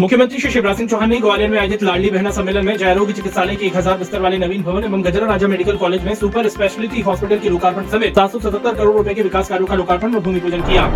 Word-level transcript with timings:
मुख्यमंत्री 0.00 0.38
श्री 0.40 0.50
शिवराज 0.50 0.76
सिंह 0.76 0.88
चौहान 0.88 1.10
ने 1.10 1.16
ग्वालियर 1.20 1.50
में 1.50 1.58
आयोजित 1.58 1.82
लाडली 1.82 2.10
बहना 2.10 2.30
सम्मेलन 2.30 2.64
में 2.66 2.76
जयरोग 2.78 3.10
चिकित्सालय 3.12 3.56
के 3.56 3.66
एक 3.66 3.76
हज़ार 3.76 3.98
बिस्तर 3.98 4.20
वाले 4.20 4.38
नवीन 4.38 4.62
भवन 4.62 4.84
एवं 4.84 5.02
गजरा 5.04 5.26
राजा 5.26 5.48
मेडिकल 5.48 5.76
कॉलेज 5.76 6.04
में 6.04 6.14
सुपर 6.14 6.48
स्पेशलिटी 6.48 7.00
हॉस्पिटल 7.00 7.38
के 7.38 7.48
लोकार्पण 7.48 7.88
समेत 7.88 8.14
सात 8.14 8.30
सौ 8.32 8.38
सतहत्तर 8.38 8.74
करोड़ 8.74 8.96
रूपए 8.96 9.14
के 9.14 9.22
विकास 9.22 9.48
कार्यो 9.48 9.66
का 9.66 9.74
लोकार्पण 9.74 10.14
और 10.14 10.20
भूमि 10.20 10.40
पूजन 10.40 10.62
किया। 10.62 10.86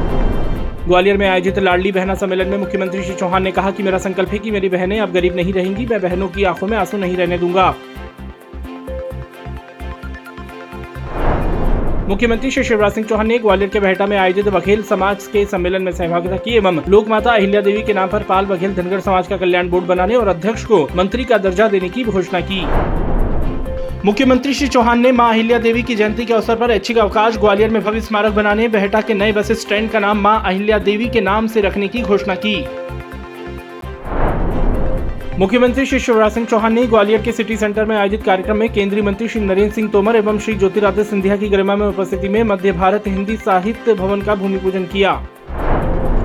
ग्वालियर 0.86 1.16
में 1.16 1.28
आयोजित 1.28 1.58
लाडली 1.60 1.92
बहना 1.92 2.14
सम्मेलन 2.14 2.48
में 2.48 2.58
मुख्यमंत्री 2.58 3.02
श्री 3.02 3.14
चौहान 3.16 3.42
ने 3.42 3.52
कहा 3.52 3.70
कि 3.70 3.82
मेरा 3.82 3.98
संकल्प 4.00 4.30
है 4.30 4.38
कि 4.38 4.50
मेरी 4.50 4.68
बहनें 4.70 4.98
अब 5.00 5.12
गरीब 5.12 5.36
नहीं 5.36 5.52
रहेंगी, 5.52 5.86
मैं 5.86 6.00
बहनों 6.00 6.28
की 6.28 6.44
आँखों 6.44 6.66
में 6.66 6.76
आँसू 6.78 6.98
नहीं 6.98 7.16
रहने 7.16 7.38
दूँगा। 7.38 7.74
मुख्यमंत्री 12.08 12.50
श्री 12.50 12.62
शिवराज 12.64 12.92
सिंह 12.92 13.06
चौहान 13.06 13.26
ने 13.26 13.38
ग्वालियर 13.38 13.70
के 13.70 13.80
बहेटा 13.80 14.06
में 14.06 14.16
आयोजित 14.16 14.48
बघेल 14.48 14.82
समाज 14.82 15.26
के 15.26 15.44
सम्मेलन 15.44 15.82
में 15.82 15.92
सहभागिता 15.92 16.36
की 16.36 16.56
एवं 16.56 16.80
लोक 16.88 17.08
माता 17.08 17.30
अहिल्या 17.30 17.60
देवी 17.60 17.82
के 17.82 17.92
नाम 17.92 18.08
पर 18.08 18.22
पाल 18.22 18.46
बघेल 18.46 18.74
धनगर 18.74 19.00
समाज 19.00 19.26
का 19.26 19.36
कल्याण 19.36 19.68
बोर्ड 19.68 19.84
बनाने 19.84 20.14
और 20.14 20.28
अध्यक्ष 20.28 20.64
को 20.64 20.82
मंत्री 20.96 21.24
का 21.24 21.38
दर्जा 21.38 21.68
देने 21.68 21.88
की 21.88 22.04
घोषणा 22.04 22.40
की। 22.40 22.60
मुख्यमंत्री 24.04 24.54
श्री 24.54 24.68
चौहान 24.68 25.00
ने 25.00 25.12
माँ 25.12 25.30
अहिल्या 25.30 25.58
देवी 25.58 25.82
की 25.82 25.94
जयंती 25.94 26.26
के 26.26 26.34
अवसर 26.34 26.56
पर 26.56 26.70
ऐच्छिक 26.70 26.98
अवकाश 26.98 27.38
ग्वालियर 27.38 27.70
में 27.70 27.82
भव्य 27.82 28.00
स्मारक 28.00 28.32
बनाने, 28.32 28.68
बहेटा 28.68 29.00
के 29.00 29.14
नए 29.14 29.32
बस 29.32 29.52
स्टैंड 29.52 29.90
का 29.90 29.98
नाम 29.98 30.20
माँ 30.20 30.40
अहिल्या 30.46 30.78
देवी 30.78 31.08
के 31.08 31.20
नाम 31.20 31.46
से 31.46 31.60
रखने 31.60 31.88
की 31.88 32.02
घोषणा 32.02 32.34
की। 32.34 32.56
मुख्यमंत्री 35.38 35.84
श्री 35.86 35.98
शिवराज 35.98 36.32
सिंह 36.32 36.46
चौहान 36.46 36.72
ने 36.72 36.86
ग्वालियर 36.86 37.22
के 37.22 37.32
सिटी 37.32 37.56
सेंटर 37.56 37.84
में 37.84 37.94
आयोजित 37.96 38.22
कार्यक्रम 38.24 38.56
में 38.56 38.68
केंद्रीय 38.72 39.02
मंत्री 39.02 39.28
श्री 39.28 39.40
नरेंद्र 39.40 39.74
सिंह 39.74 39.88
तोमर 39.88 40.16
एवं 40.16 40.38
श्री 40.38 40.54
ज्योतिरादित्य 40.54 41.04
सिंधिया 41.04 41.36
की 41.36 41.48
गरिमा 41.48 41.76
में 41.76 41.86
उपस्थिति 41.86 42.28
में 42.28 42.42
मध्य 42.42 42.72
भारत 42.72 43.06
हिंदी 43.06 43.36
साहित्य 43.36 43.94
भवन 43.94 44.22
का 44.22 44.34
भूमि 44.34 44.58
पूजन 44.58 44.84
किया। 44.84 45.12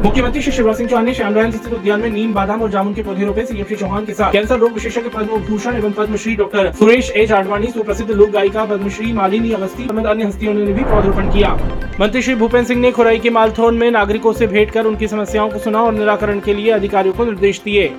मुख्यमंत्री 0.05 0.41
श्री 0.41 0.51
शिवराज 0.51 0.75
सिंह 0.75 0.89
चौहान 0.89 1.05
ने 1.05 1.13
श्यामरायन 1.13 1.51
स्थित 1.51 1.73
उद्यान 1.73 2.01
में 2.01 2.09
नीम, 2.09 2.33
बादाम 2.33 2.61
और 2.61 2.69
जामुन 2.71 2.93
के 2.93 3.03
पौधे 3.03 3.25
रोपे। 3.25 3.45
सीएम 3.45 3.65
श्री 3.65 3.75
चौहान 3.75 4.05
के 4.05 4.13
साथ 4.13 4.31
कैंसर 4.31 4.57
रोग 4.57 4.73
विशेषज्ञ 4.73 5.09
पद्म 5.09 5.37
भूषण 5.47 5.77
एवं 5.77 5.91
पद्मश्री 5.91 6.35
डॉक्टर 6.35 6.71
सुरेश 6.71 7.11
एच 7.11 7.31
आडवाणी, 7.31 7.67
सुप्रसिद्ध 7.67 8.11
लोक 8.11 8.29
गायिका 8.29 8.65
पद्मश्री 8.65 9.11
मालिनी 9.13 9.51
अवस्थी, 9.51 9.87
समेत 9.87 10.05
अन्य 10.05 10.25
हस्तियों 10.25 10.53
ने 10.53 10.73
भी 10.73 10.83
पौधरोपण 10.83 11.31
किया। 11.31 11.57
मंत्री 11.99 12.21
श्री 12.21 12.35
भूपेन्द्र 12.35 12.67
सिंह 12.67 12.81
ने 12.81 12.91
खुराई 12.91 13.19
के 13.19 13.29
मालथोन 13.29 13.77
में 13.77 13.89
नागरिकों 13.91 14.33
से 14.33 14.47
भेंट 14.47 14.71
कर 14.71 14.85
उनकी 14.85 15.07
समस्याओं 15.07 15.49
को 15.49 15.59
सुना 15.59 15.81
और 15.81 15.93
निराकरण 15.93 16.39
के 16.39 16.53
लिए 16.53 16.71
अधिकारियों 16.71 17.13
को 17.13 17.25
निर्देश 17.25 17.61
दिए। 17.65 17.91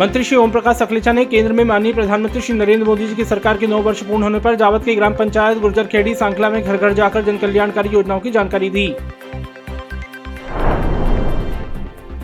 मंत्री 0.00 0.22
श्री 0.24 0.36
ओम 0.36 0.50
प्रकाश 0.50 0.80
अखलेचा 0.82 1.12
ने 1.12 1.24
केंद्र 1.24 1.52
में 1.52 1.62
माननीय 1.64 1.92
प्रधानमंत्री 1.92 2.40
श्री 2.42 2.54
नरेंद्र 2.56 2.86
मोदी 2.86 3.06
जी 3.06 3.14
की 3.14 3.24
सरकार 3.24 3.56
के 3.58 3.66
नौ 3.66 3.80
वर्ष 3.82 4.02
पूर्ण 4.02 4.22
होने 4.22 4.38
पर 4.40 4.54
जावत 4.56 4.84
के 4.84 4.94
ग्राम 4.94 5.14
पंचायत 5.14 5.58
गुर्जर 5.58 5.86
खेड़ी 5.86 6.14
सांखला 6.14 6.50
में 6.50 6.62
घर 6.62 6.76
घर 6.76 6.92
जाकर 6.92 7.24
जन 7.24 7.36
कल्याणकारी 7.38 7.88
योजनाओं 7.88 8.20
की 8.20 8.30
जानकारी 8.30 8.70
दी। 8.70 8.86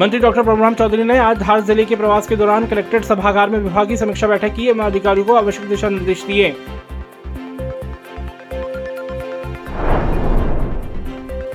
मंत्री 0.01 0.19
डॉक्टर 0.19 0.43
प्रभुराम 0.43 0.75
चौधरी 0.75 1.05
ने 1.05 1.19
आज 1.19 1.39
धार 1.39 1.61
ज़िले 1.63 1.85
के 1.85 1.97
प्रवास 1.97 2.27
के 2.27 2.37
दौरान 2.37 2.67
कलेक्ट्रेट 2.67 3.05
सभागार 3.05 3.51
में 3.51 3.59
विभागीय 3.59 3.97
समीक्षा 3.97 4.27
बैठक 4.27 4.55
की 4.57 4.69
एवं 4.69 4.85
अधिकारियों 4.85 5.27
को 5.27 5.35
आवश्यक 5.35 5.69
दिशा 5.69 5.89
निर्देश 5.89 6.25
दिए। 6.27 6.55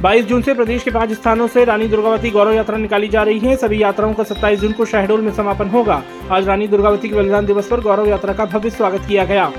बाईस 0.01 0.25
जून 0.25 0.41
से 0.41 0.53
प्रदेश 0.53 0.83
के 0.83 0.91
पाँच 0.91 1.11
स्थानों 1.11 1.47
से 1.47 1.63
रानी 1.65 1.87
दुर्गावती 1.87 2.29
गौरव 2.29 2.51
यात्रा 2.51 2.77
निकाली 2.77 3.07
जा 3.07 3.23
रही 3.23 3.39
है। 3.39 3.55
सभी 3.55 3.81
यात्राओं 3.83 4.13
का 4.13 4.23
27 4.23 4.59
जून 4.59 4.71
को 4.71 4.85
शहडोल 4.85 5.21
में 5.21 5.31
समापन 5.31 5.67
होगा। 5.67 6.01
आज 6.31 6.47
रानी 6.47 6.67
दुर्गावती 6.67 7.09
के 7.09 7.15
बलिदान 7.15 7.45
दिवस 7.45 7.67
पर 7.67 7.81
गौरव 7.81 8.07
यात्रा 8.07 8.33
का 8.33 8.45
भव्य 8.45 8.69
स्वागत 8.69 9.05
किया 9.07 9.25
गया। 9.25 9.51